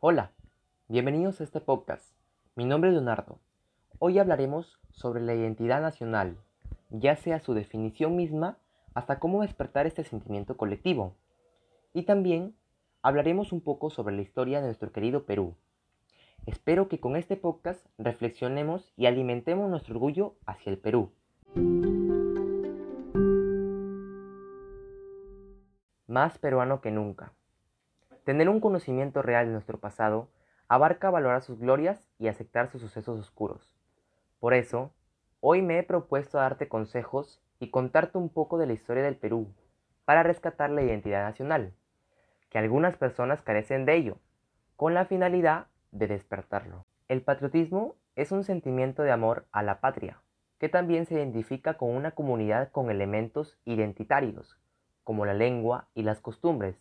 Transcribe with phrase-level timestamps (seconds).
[0.00, 0.32] Hola,
[0.88, 2.04] bienvenidos a este podcast.
[2.56, 3.38] Mi nombre es Leonardo.
[3.98, 6.36] Hoy hablaremos sobre la identidad nacional,
[6.90, 8.58] ya sea su definición misma
[8.92, 11.14] hasta cómo despertar este sentimiento colectivo.
[11.94, 12.54] Y también
[13.00, 15.54] hablaremos un poco sobre la historia de nuestro querido Perú.
[16.44, 21.10] Espero que con este podcast reflexionemos y alimentemos nuestro orgullo hacia el Perú.
[26.16, 27.34] Más peruano que nunca.
[28.24, 30.30] Tener un conocimiento real de nuestro pasado
[30.66, 33.76] abarca valorar sus glorias y aceptar sus sucesos oscuros.
[34.40, 34.94] Por eso,
[35.40, 39.52] hoy me he propuesto darte consejos y contarte un poco de la historia del Perú
[40.06, 41.74] para rescatar la identidad nacional,
[42.48, 44.16] que algunas personas carecen de ello,
[44.76, 46.86] con la finalidad de despertarlo.
[47.08, 50.22] El patriotismo es un sentimiento de amor a la patria,
[50.58, 54.58] que también se identifica con una comunidad con elementos identitarios,
[55.06, 56.76] como la lengua y las costumbres,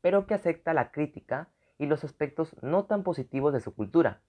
[0.00, 4.22] pero que acepta la crítica y los aspectos no tan positivos de su cultura,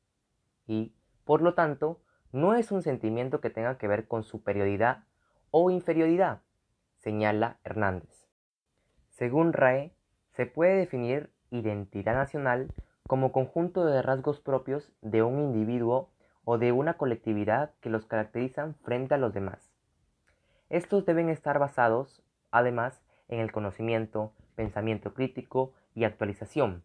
[0.68, 0.94] y,
[1.26, 5.06] por lo tanto, no es un sentimiento que tenga que ver con superioridad
[5.50, 6.44] o inferioridad,
[7.00, 8.28] señala Hernández.
[9.10, 9.96] Según RAE,
[10.34, 12.72] se puede definir identidad nacional
[13.08, 16.12] como conjunto de rasgos propios de un individuo
[16.44, 19.74] o de una colectividad que los caracterizan frente a los demás.
[20.70, 26.84] Estos deben estar basados, además, en el conocimiento, pensamiento crítico y actualización,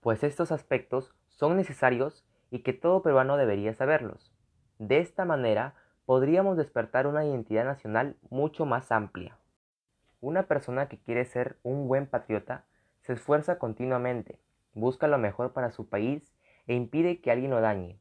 [0.00, 4.32] pues estos aspectos son necesarios y que todo peruano debería saberlos.
[4.78, 9.36] De esta manera podríamos despertar una identidad nacional mucho más amplia.
[10.20, 12.64] Una persona que quiere ser un buen patriota
[13.00, 14.38] se esfuerza continuamente,
[14.74, 16.34] busca lo mejor para su país
[16.66, 17.98] e impide que alguien lo dañe.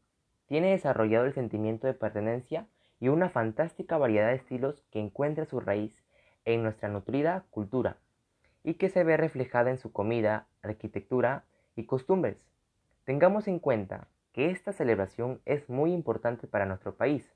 [0.47, 2.67] Tiene desarrollado el sentimiento de pertenencia
[2.99, 5.95] y una fantástica variedad de estilos que encuentra su raíz
[6.47, 7.97] en nuestra nutrida cultura
[8.63, 11.43] y que se ve reflejada en su comida, arquitectura
[11.75, 12.37] y costumbres.
[13.03, 17.29] Tengamos en cuenta que esta celebración es muy importante para nuestro país.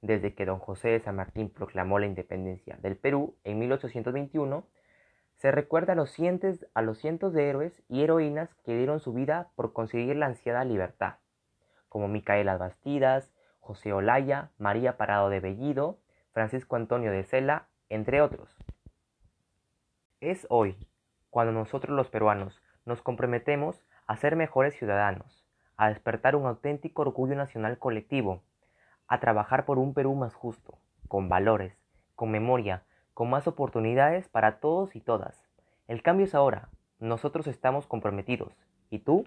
[0.00, 4.66] Desde que don José de San Martín proclamó la independencia del Perú en 1821,
[5.36, 9.12] se recuerda a los, cientos, a los cientos de héroes y heroínas que dieron su
[9.12, 11.16] vida por conseguir la ansiada libertad,
[11.88, 15.98] como Micaela Bastidas, José Olaya, María Parado de Bellido,
[16.32, 18.56] Francisco Antonio de Cela, entre otros.
[20.20, 20.76] Es hoy
[21.30, 25.44] cuando nosotros los peruanos nos comprometemos a ser mejores ciudadanos,
[25.76, 28.42] a despertar un auténtico orgullo nacional colectivo,
[29.08, 31.76] a trabajar por un Perú más justo, con valores,
[32.14, 32.82] con memoria,
[33.14, 35.44] con más oportunidades para todos y todas.
[35.86, 38.54] El cambio es ahora, nosotros estamos comprometidos.
[38.90, 39.26] ¿Y tú?